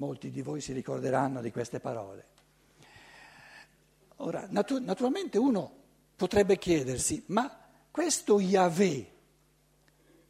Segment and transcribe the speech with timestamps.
[0.00, 2.28] molti di voi si ricorderanno di queste parole.
[4.16, 5.70] Ora, natu- naturalmente uno
[6.16, 9.12] potrebbe chiedersi, ma questo Yahweh,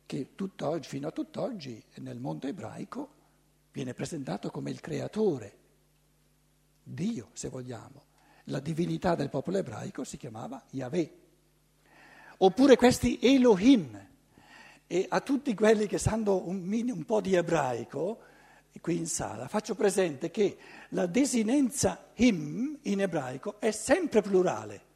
[0.06, 3.18] che tutt'oggi, fino a tutt'oggi nel mondo ebraico
[3.70, 5.58] viene presentato come il creatore,
[6.82, 8.04] Dio se vogliamo,
[8.44, 11.18] la divinità del popolo ebraico si chiamava Yahweh.
[12.38, 14.08] Oppure questi Elohim,
[14.88, 18.29] e a tutti quelli che sanno un, un po' di ebraico,
[18.80, 20.56] qui in sala, faccio presente che
[20.90, 24.88] la desinenza him in ebraico è sempre plurale.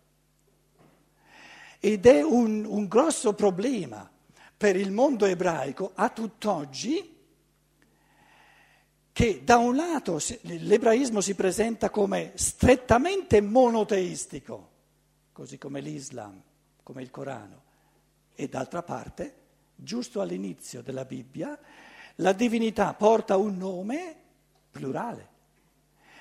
[1.80, 4.10] Ed è un, un grosso problema
[4.56, 7.12] per il mondo ebraico a tutt'oggi
[9.12, 14.70] che da un lato l'ebraismo si presenta come strettamente monoteistico,
[15.30, 16.42] così come l'Islam,
[16.82, 17.62] come il Corano,
[18.34, 19.34] e d'altra parte,
[19.76, 21.56] giusto all'inizio della Bibbia,
[22.16, 24.16] la divinità porta un nome
[24.70, 25.32] plurale.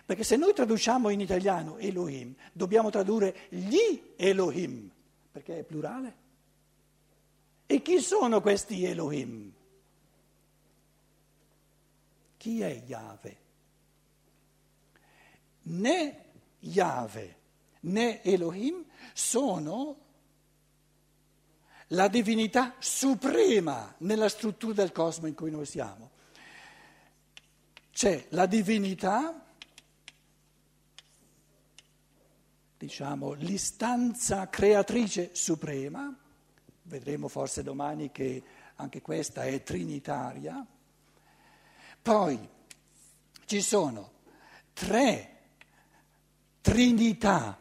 [0.05, 4.91] Perché se noi traduciamo in italiano Elohim, dobbiamo tradurre gli Elohim,
[5.31, 6.21] perché è plurale.
[7.65, 9.51] E chi sono questi Elohim?
[12.37, 13.37] Chi è Yahweh?
[15.65, 16.23] Né
[16.59, 17.35] Yahweh
[17.83, 19.97] né Elohim sono
[21.93, 26.11] la divinità suprema nella struttura del cosmo in cui noi siamo.
[27.91, 29.45] C'è la divinità,
[32.77, 36.15] diciamo, l'istanza creatrice suprema,
[36.83, 38.43] vedremo forse domani che
[38.75, 40.65] anche questa è trinitaria,
[42.01, 42.49] poi
[43.45, 44.11] ci sono
[44.73, 45.29] tre
[46.61, 47.59] trinità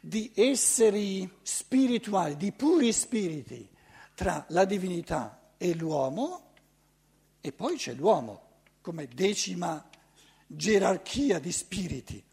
[0.00, 3.70] di esseri spirituali, di puri spiriti
[4.22, 6.50] tra la divinità e l'uomo
[7.40, 9.84] e poi c'è l'uomo come decima
[10.46, 12.24] gerarchia di spiriti.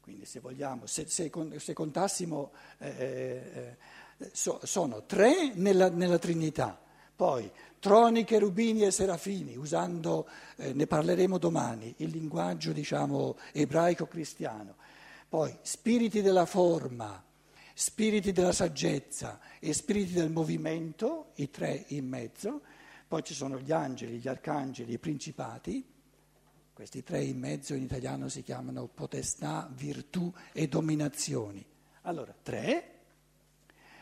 [0.00, 3.76] Quindi se vogliamo, se, se, se contassimo, eh,
[4.16, 6.80] eh, so, sono tre nella, nella, Trinità,
[7.14, 10.26] poi troni, cherubini e serafini, usando,
[10.56, 14.76] eh, ne parleremo domani, il linguaggio diciamo ebraico-cristiano,
[15.28, 17.22] poi spiriti della forma,
[17.78, 22.62] spiriti della saggezza e spiriti del movimento, i tre in mezzo,
[23.06, 25.84] poi ci sono gli angeli, gli arcangeli, i principati,
[26.72, 31.62] questi tre in mezzo in italiano si chiamano potestà, virtù e dominazioni.
[32.02, 32.92] Allora, tre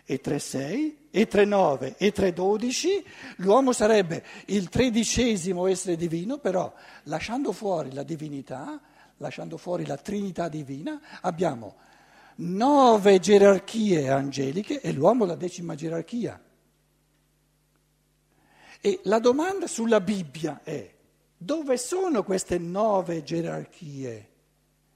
[0.04, 3.04] e tre sei e tre nove e tre dodici,
[3.38, 6.72] l'uomo sarebbe il tredicesimo essere divino, però
[7.04, 8.80] lasciando fuori la divinità,
[9.16, 11.74] lasciando fuori la Trinità divina, abbiamo
[12.36, 16.42] nove gerarchie angeliche e l'uomo la decima gerarchia.
[18.80, 20.92] E la domanda sulla Bibbia è
[21.36, 24.30] dove sono queste nove gerarchie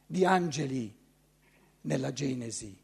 [0.06, 0.94] di angeli
[1.82, 2.76] nella Genesi?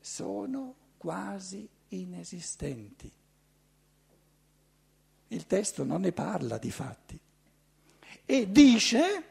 [0.00, 3.10] Sono quasi inesistenti.
[5.28, 7.18] Il testo non ne parla di fatti
[8.24, 9.24] e dice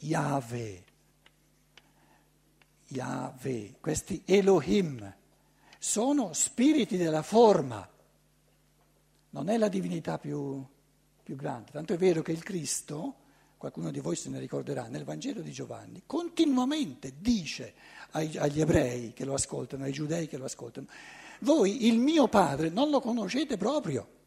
[0.00, 0.84] Yahweh,
[2.88, 5.14] Yahweh, questi Elohim
[5.78, 7.88] sono spiriti della forma,
[9.30, 10.64] non è la divinità più,
[11.22, 13.14] più grande, tanto è vero che il Cristo,
[13.56, 17.74] qualcuno di voi se ne ricorderà, nel Vangelo di Giovanni, continuamente dice
[18.12, 20.86] ai, agli ebrei che lo ascoltano, ai giudei che lo ascoltano,
[21.40, 24.18] voi il mio padre non lo conoscete proprio.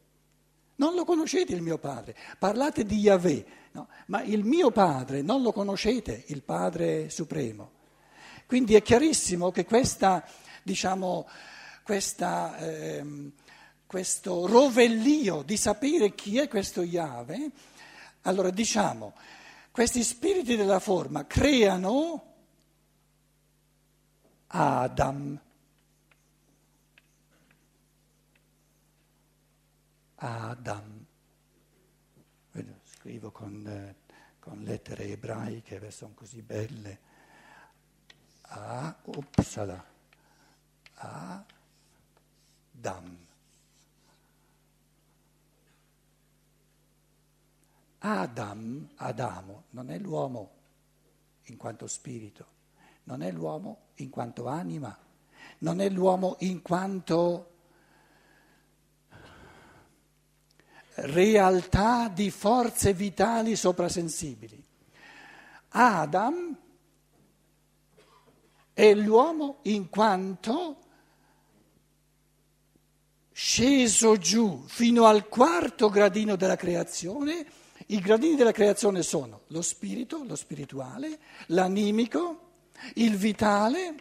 [0.83, 3.87] Non lo conoscete il mio padre, parlate di Yahweh, no?
[4.07, 7.71] ma il mio padre non lo conoscete, il Padre Supremo.
[8.45, 10.27] Quindi è chiarissimo che questa,
[10.61, 11.25] diciamo,
[11.83, 13.31] questa, ehm,
[13.87, 17.49] questo rovellio di sapere chi è questo Yahweh,
[18.23, 19.13] allora diciamo,
[19.71, 22.23] questi spiriti della forma creano
[24.47, 25.39] Adam.
[30.25, 31.05] Adam.
[32.83, 33.95] Scrivo con, eh,
[34.39, 36.99] con lettere ebraiche, sono così belle.
[38.43, 39.83] A, upsala.
[40.93, 41.47] Adam.
[47.99, 50.51] Adam, Adamo, non è l'uomo
[51.43, 52.45] in quanto spirito,
[53.03, 54.97] non è l'uomo in quanto anima,
[55.59, 57.52] non è l'uomo in quanto
[60.95, 64.61] realtà di forze vitali soprasensibili.
[65.69, 66.57] Adam
[68.73, 70.77] è l'uomo in quanto
[73.31, 77.45] sceso giù fino al quarto gradino della creazione.
[77.87, 82.51] I gradini della creazione sono lo spirito, lo spirituale, l'animico,
[82.95, 83.95] il vitale,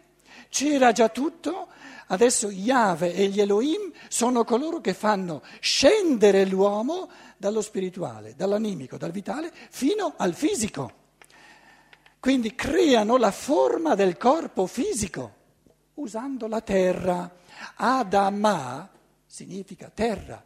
[0.49, 1.69] c'era già tutto,
[2.09, 9.11] adesso Yahweh e gli Elohim sono coloro che fanno scendere l'uomo dallo spirituale, dall'animico, dal
[9.11, 11.01] vitale, fino al fisico.
[12.21, 15.41] Quindi creano la forma del corpo fisico
[15.95, 17.31] usando la terra.
[17.77, 18.91] Adama
[19.27, 20.45] significa terra.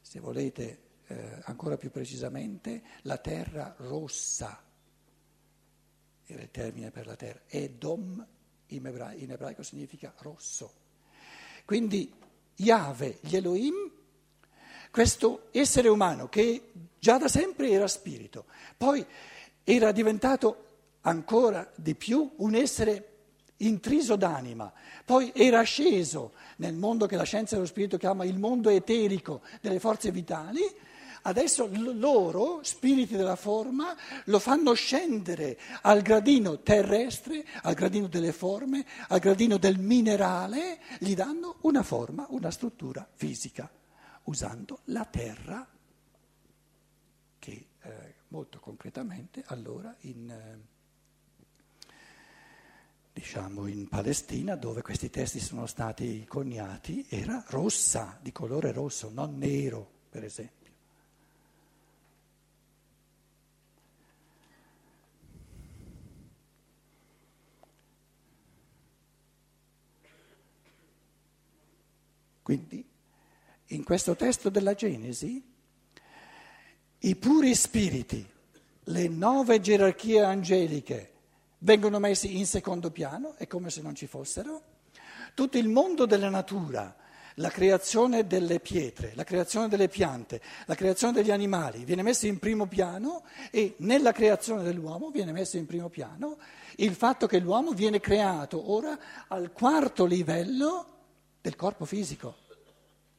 [0.00, 4.63] Se volete eh, ancora più precisamente, la terra rossa
[6.26, 7.40] il termine per la terra.
[7.48, 8.26] Edom
[8.68, 10.72] in, ebra- in ebraico significa rosso.
[11.64, 12.12] Quindi
[12.56, 13.90] Yahweh, gli Elohim,
[14.90, 19.04] questo essere umano che già da sempre era spirito, poi
[19.64, 20.62] era diventato
[21.00, 23.08] ancora di più un essere
[23.58, 24.72] intriso d'anima,
[25.04, 29.80] poi era sceso nel mondo che la scienza dello spirito chiama il mondo eterico delle
[29.80, 30.62] forze vitali,
[31.26, 38.84] adesso loro, spiriti della forma, lo fanno scendere al gradino terrestre, al gradino delle forme,
[39.08, 43.70] al gradino del minerale, gli danno una forma, una struttura fisica,
[44.24, 45.66] usando la terra
[47.38, 50.58] che eh, molto concretamente allora in, eh,
[53.12, 59.38] diciamo in Palestina, dove questi testi sono stati coniati, era rossa, di colore rosso, non
[59.38, 60.63] nero, per esempio.
[72.54, 72.86] Quindi,
[73.68, 75.42] in questo testo della Genesi,
[76.98, 78.24] i puri spiriti,
[78.84, 81.12] le nove gerarchie angeliche
[81.58, 84.62] vengono messi in secondo piano, è come se non ci fossero.
[85.34, 86.94] Tutto il mondo della natura,
[87.36, 92.38] la creazione delle pietre, la creazione delle piante, la creazione degli animali viene messo in
[92.38, 96.38] primo piano e nella creazione dell'uomo viene messo in primo piano
[96.76, 98.96] il fatto che l'uomo viene creato ora
[99.26, 100.86] al quarto livello
[101.40, 102.42] del corpo fisico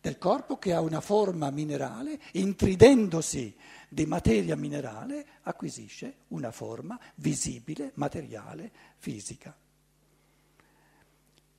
[0.06, 3.56] del corpo che ha una forma minerale, intridendosi
[3.90, 9.57] di materia minerale, acquisisce una forma visibile, materiale, fisica.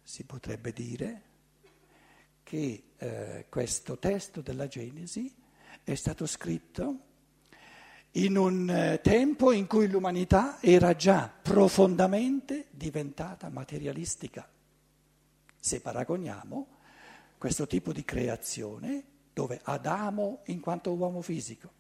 [0.01, 1.23] Si potrebbe dire
[2.45, 5.35] che eh, questo testo della Genesi
[5.83, 7.01] è stato scritto
[8.13, 14.49] in un eh, tempo in cui l'umanità era già profondamente diventata materialistica.
[15.59, 16.76] Se paragoniamo
[17.39, 21.73] questo tipo di creazione dove Adamo in quanto uomo fisico,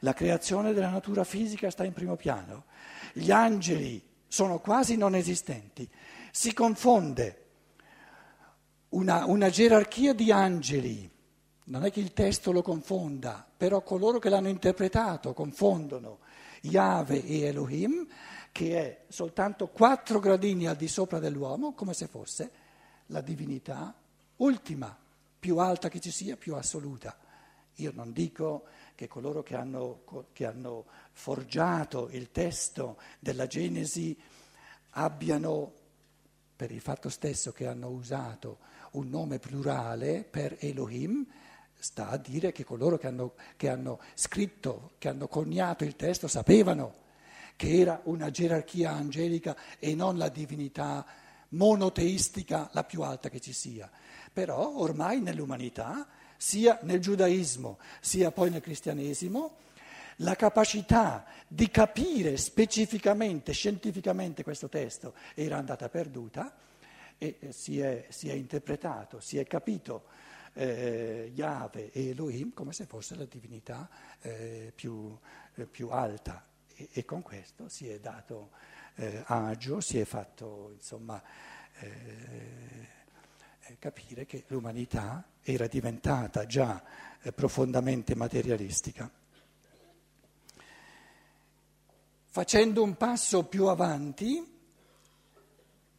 [0.00, 2.64] la creazione della natura fisica sta in primo piano,
[3.12, 5.88] gli angeli sono quasi non esistenti,
[6.32, 7.44] si confonde
[8.90, 11.08] una, una gerarchia di angeli,
[11.64, 16.18] non è che il testo lo confonda, però coloro che l'hanno interpretato confondono
[16.62, 18.06] Yahweh e Elohim,
[18.52, 22.50] che è soltanto quattro gradini al di sopra dell'uomo, come se fosse
[23.06, 23.94] la divinità
[24.36, 24.96] ultima,
[25.38, 27.16] più alta che ci sia, più assoluta.
[27.76, 30.02] Io non dico che coloro che hanno,
[30.32, 34.18] che hanno forgiato il testo della Genesi
[34.90, 35.72] abbiano,
[36.56, 38.58] per il fatto stesso che hanno usato
[38.92, 41.26] un nome plurale per Elohim,
[41.78, 46.28] sta a dire che coloro che hanno, che hanno scritto, che hanno coniato il testo,
[46.28, 47.04] sapevano
[47.56, 51.04] che era una gerarchia angelica e non la divinità
[51.50, 53.90] monoteistica la più alta che ci sia.
[54.36, 59.56] Però ormai nell'umanità, sia nel giudaismo sia poi nel cristianesimo,
[60.16, 66.54] la capacità di capire specificamente, scientificamente questo testo era andata perduta
[67.16, 70.04] e si è, si è interpretato, si è capito
[70.52, 73.88] eh, Yahweh e Elohim come se fosse la divinità
[74.20, 75.16] eh, più,
[75.54, 76.44] eh, più, alta.
[76.74, 78.50] E, e, con questo si è dato
[78.96, 81.22] eh, agio, si è fatto insomma
[81.80, 82.95] eh,
[83.78, 86.82] capire che l'umanità era diventata già
[87.22, 89.10] eh, profondamente materialistica.
[92.26, 94.54] Facendo un passo più avanti,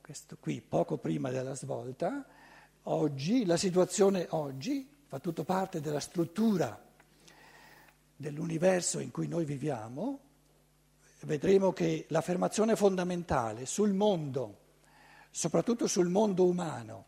[0.02, 2.26] questo qui poco prima della svolta,
[2.84, 6.80] oggi, la situazione oggi fa tutto parte della struttura
[8.16, 10.20] dell'universo in cui noi viviamo,
[11.22, 14.60] vedremo che l'affermazione fondamentale sul mondo,
[15.32, 17.06] soprattutto sul mondo umano,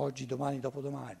[0.00, 1.18] oggi, domani, dopodomani,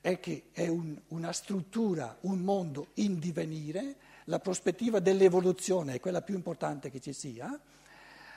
[0.00, 6.22] è che è un, una struttura, un mondo in divenire, la prospettiva dell'evoluzione è quella
[6.22, 7.58] più importante che ci sia.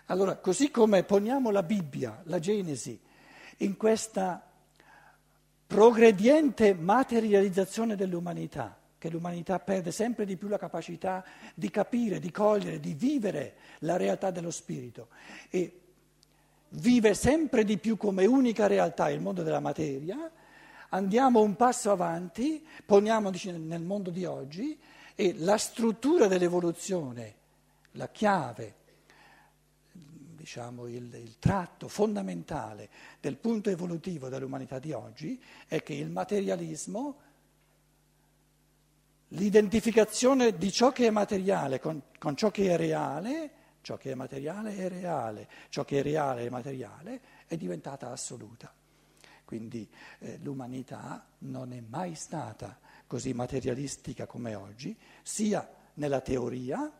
[0.05, 2.99] Allora, così come poniamo la Bibbia, la Genesi,
[3.57, 4.41] in questa
[5.65, 12.79] progrediente materializzazione dell'umanità, che l'umanità perde sempre di più la capacità di capire, di cogliere,
[12.79, 15.09] di vivere la realtà dello spirito
[15.49, 15.86] e
[16.69, 20.31] vive sempre di più come unica realtà il mondo della materia,
[20.89, 24.77] andiamo un passo avanti, poniamoci nel mondo di oggi
[25.15, 27.35] e la struttura dell'evoluzione,
[27.93, 28.75] la chiave,
[29.91, 37.15] diciamo il, il tratto fondamentale del punto evolutivo dell'umanità di oggi è che il materialismo,
[39.29, 43.51] l'identificazione di ciò che è materiale con, con ciò che è reale,
[43.87, 48.69] ciò che è materiale è reale, ciò che è reale è materiale, è diventata assoluta.
[49.45, 49.89] Quindi
[50.19, 52.77] eh, l'umanità non è mai stata
[53.07, 56.91] così materialistica come oggi, sia nella teoria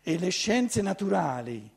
[0.00, 1.68] e le scienze naturali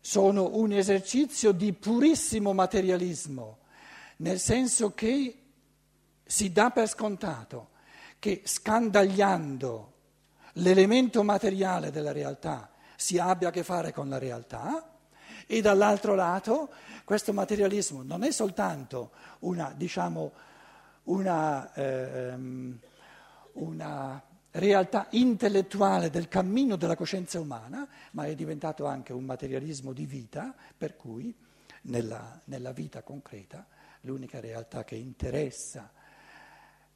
[0.00, 3.58] sono un esercizio di purissimo materialismo,
[4.16, 5.42] nel senso che
[6.24, 7.68] si dà per scontato
[8.18, 9.98] che scandagliando
[10.54, 14.90] l'elemento materiale della realtà si abbia a che fare con la realtà
[15.46, 16.70] e dall'altro lato
[17.04, 20.32] questo materialismo non è soltanto una, diciamo,
[21.04, 22.78] una, ehm,
[23.54, 30.06] una realtà intellettuale del cammino della coscienza umana, ma è diventato anche un materialismo di
[30.06, 31.34] vita, per cui
[31.82, 33.66] nella, nella vita concreta
[34.02, 35.90] l'unica realtà che interessa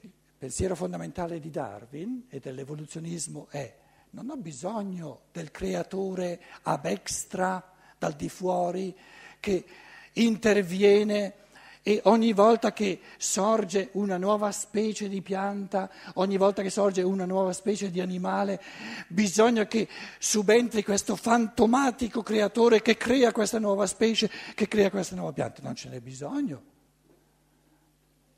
[0.00, 3.74] Il pensiero fondamentale di Darwin e dell'evoluzionismo è
[4.10, 8.94] non ho bisogno del creatore ab extra, dal di fuori,
[9.40, 9.64] che
[10.12, 11.34] interviene
[11.82, 17.24] e ogni volta che sorge una nuova specie di pianta, ogni volta che sorge una
[17.24, 18.62] nuova specie di animale,
[19.08, 25.32] bisogna che subentri questo fantomatico creatore che crea questa nuova specie, che crea questa nuova
[25.32, 25.60] pianta.
[25.62, 26.70] Non ce n'è bisogno.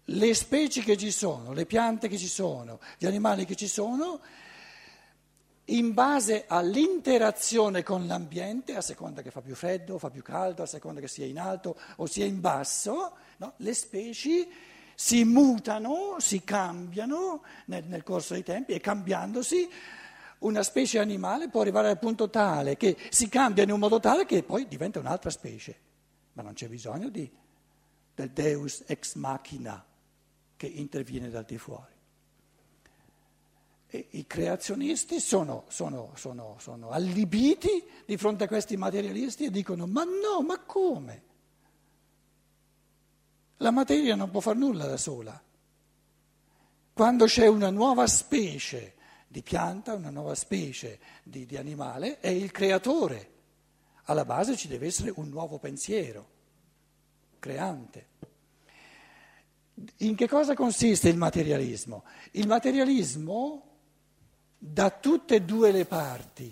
[0.08, 4.20] Le specie che ci sono, le piante che ci sono, gli animali che ci sono,
[5.66, 10.66] in base all'interazione con l'ambiente, a seconda che fa più freddo, fa più caldo, a
[10.66, 13.54] seconda che sia in alto o sia in basso, no?
[13.58, 14.46] le specie
[14.94, 19.68] si mutano, si cambiano nel, nel, corso dei tempi e cambiandosi
[20.40, 24.26] una specie animale può arrivare al punto tale che si cambia in un modo tale
[24.26, 25.76] che poi diventa un'altra specie,
[26.34, 27.30] ma non c'è bisogno di,
[28.14, 29.82] del deus ex machina
[30.56, 31.93] che interviene dal di fuori.
[33.94, 37.68] I creazionisti sono, sono, sono, sono allibiti
[38.04, 41.22] di fronte a questi materialisti e dicono ma no, ma come?
[43.58, 45.40] La materia non può fare nulla da sola.
[46.92, 48.94] Quando c'è una nuova specie
[49.28, 53.30] di pianta, una nuova specie di, di animale, è il creatore.
[54.04, 56.28] Alla base ci deve essere un nuovo pensiero
[57.38, 58.06] creante.
[59.98, 62.04] In che cosa consiste il materialismo?
[62.32, 63.73] Il materialismo
[64.66, 66.50] da tutte e due le parti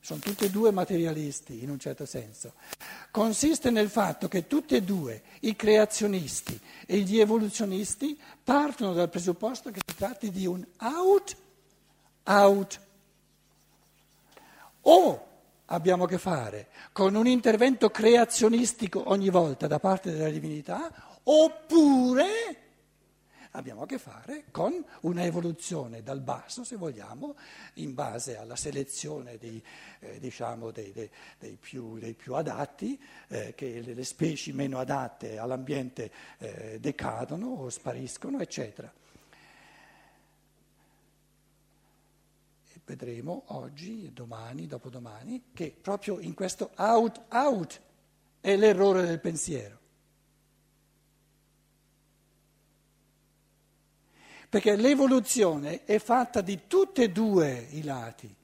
[0.00, 2.52] sono tutti e due materialisti in un certo senso,
[3.10, 9.72] consiste nel fatto che tutti e due, i creazionisti e gli evoluzionisti, partono dal presupposto
[9.72, 12.80] che si tratti di un out-out.
[14.82, 15.26] O
[15.64, 20.92] abbiamo a che fare con un intervento creazionistico ogni volta da parte della divinità,
[21.24, 22.65] oppure
[23.56, 27.36] abbiamo a che fare con una evoluzione dal basso, se vogliamo,
[27.74, 29.62] in base alla selezione dei,
[30.00, 35.38] eh, diciamo dei, dei, dei, più, più, adatti, eh, che le, le, specie meno adatte
[35.38, 38.92] all'ambiente eh, decadono o spariscono, eccetera.
[42.72, 47.80] E vedremo oggi, domani, dopodomani, che proprio in questo out-out
[48.40, 49.84] è l'errore del pensiero.
[54.48, 58.34] Perché l'evoluzione è fatta di tutti e due i lati.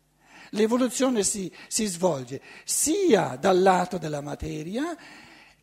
[0.50, 4.96] L'evoluzione si, si svolge sia dal lato della materia,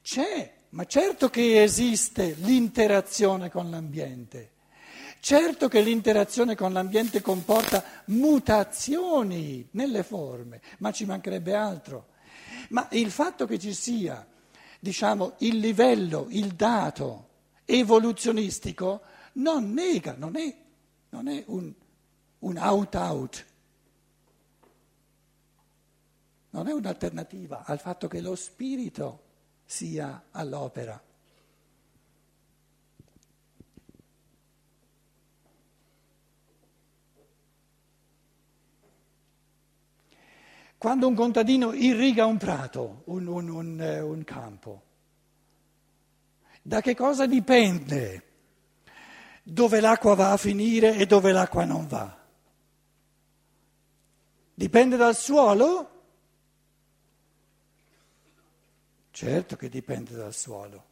[0.01, 4.51] c'è, ma certo che esiste l'interazione con l'ambiente.
[5.19, 12.07] Certo che l'interazione con l'ambiente comporta mutazioni nelle forme, ma ci mancherebbe altro.
[12.69, 14.25] Ma il fatto che ci sia,
[14.79, 17.27] diciamo, il livello, il dato
[17.65, 19.01] evoluzionistico
[19.33, 20.55] non nega, non è,
[21.09, 21.73] non è un,
[22.39, 23.45] un out-out,
[26.51, 29.23] non è un'alternativa al fatto che lo spirito
[29.65, 31.01] sia all'opera.
[40.77, 44.83] Quando un contadino irriga un prato, un, un, un, un campo,
[46.61, 48.28] da che cosa dipende?
[49.51, 52.17] Dove l'acqua va a finire e dove l'acqua non va.
[54.53, 55.89] Dipende dal suolo?
[59.11, 60.83] Certo che dipende dal suolo,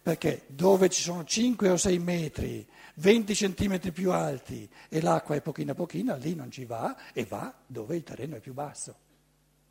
[0.00, 2.66] perché dove ci sono 5 o 6 metri,
[2.96, 7.52] 20 centimetri più alti e l'acqua è pochina pochina, lì non ci va e va
[7.66, 8.94] dove il terreno è più basso.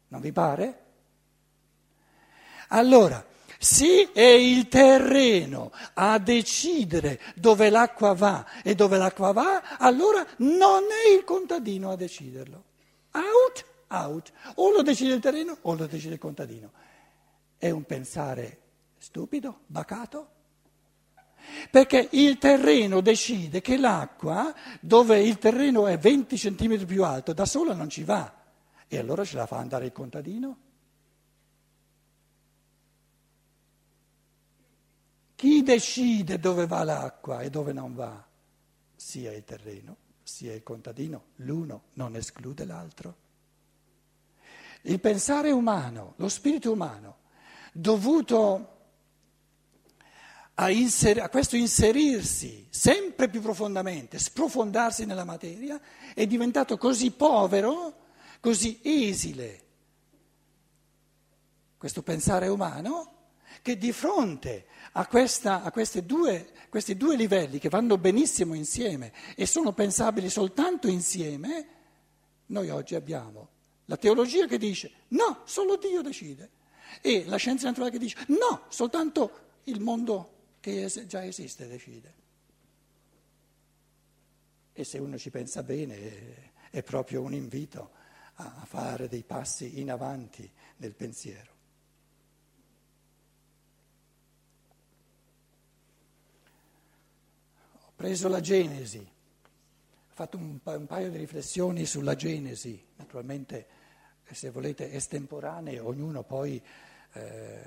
[0.10, 0.82] Non vi pare?
[2.70, 3.26] Allora,
[3.64, 10.84] se è il terreno a decidere dove l'acqua va e dove l'acqua va, allora non
[11.06, 12.64] è il contadino a deciderlo.
[13.12, 14.34] Out, out.
[14.56, 16.72] O lo decide il terreno o lo decide il contadino.
[17.58, 18.60] È un pensare
[18.98, 20.28] stupido, bacato?
[21.72, 27.46] Perché il terreno decide che l'acqua, dove il terreno è 20 centimetri più alto, da
[27.46, 28.30] sola non ci va.
[28.90, 30.58] E allora ce la fa andare il contadino?
[35.44, 38.26] Chi decide dove va l'acqua e dove non va?
[38.96, 41.32] Sia il terreno, sia il contadino.
[41.40, 43.16] L'uno non esclude l'altro.
[44.84, 47.18] Il pensare umano, lo spirito umano,
[47.74, 48.76] dovuto
[50.54, 55.78] a, inser- a, questo inserirsi sempre più profondamente, sprofondarsi nella materia,
[56.14, 57.96] è diventato così povero,
[58.40, 59.62] così esile.
[61.78, 63.23] Questo pensare umano
[63.62, 69.46] che di fronte a, questa, a due, questi due livelli che vanno benissimo insieme e
[69.46, 71.68] sono pensabili soltanto insieme,
[72.48, 73.50] noi oggi abbiamo
[73.86, 76.62] la teologia che dice no, solo Dio decide
[77.02, 82.22] e la scienza naturale che dice no, soltanto il mondo che es- già esiste decide.
[84.74, 87.92] E se uno ci pensa bene è, è proprio un invito
[88.36, 91.52] a fare dei passi in avanti nel pensiero.
[98.04, 103.66] Preso la Genesi, ho fatto un, pa- un paio di riflessioni sulla Genesi, naturalmente
[104.30, 106.62] se volete estemporanee, ognuno poi
[107.14, 107.64] eh,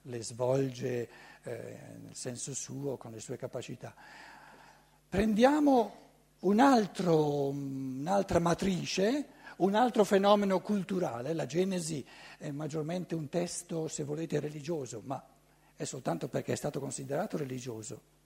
[0.00, 1.08] le svolge
[1.42, 3.94] eh, nel senso suo, con le sue capacità.
[5.10, 5.94] Prendiamo
[6.38, 9.26] un altro, un'altra matrice,
[9.58, 12.02] un altro fenomeno culturale, la Genesi
[12.38, 15.22] è maggiormente un testo, se volete, religioso, ma
[15.76, 18.22] è soltanto perché è stato considerato religioso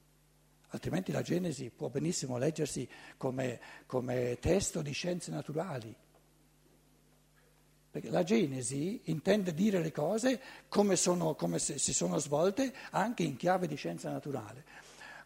[0.68, 5.94] altrimenti la Genesi può benissimo leggersi come, come testo di scienze naturali.
[7.90, 13.37] Perché la Genesi intende dire le cose come, sono, come si sono svolte anche in
[13.37, 14.64] chiave di scienza naturale.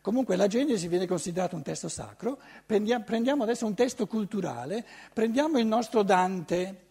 [0.00, 5.59] Comunque la Genesi viene considerata un testo sacro, prendiamo, prendiamo adesso un testo culturale, prendiamo
[5.59, 6.87] il nostro Dante,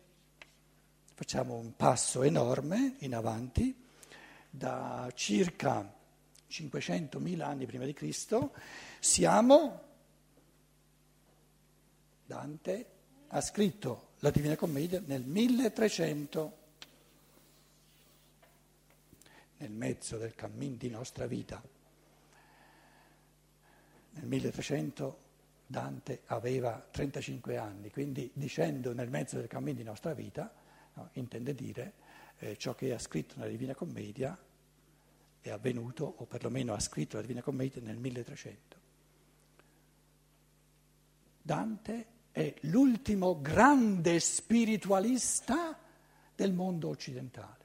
[1.14, 3.76] facciamo un passo enorme in avanti,
[4.50, 6.00] da circa
[6.52, 8.54] 500.000 anni prima di Cristo,
[9.00, 9.82] siamo,
[12.26, 12.86] Dante
[13.28, 16.58] ha scritto la Divina Commedia nel 1300,
[19.58, 21.62] nel mezzo del cammin di nostra vita.
[24.14, 25.20] Nel 1300
[25.66, 30.54] Dante aveva 35 anni, quindi dicendo nel mezzo del cammin di nostra vita,
[30.96, 31.94] no, intende dire
[32.40, 34.38] eh, ciò che ha scritto nella Divina Commedia
[35.42, 38.78] è avvenuto, o perlomeno ha scritto la Divina Commedia nel 1300.
[41.42, 45.78] Dante è l'ultimo grande spiritualista
[46.36, 47.61] del mondo occidentale.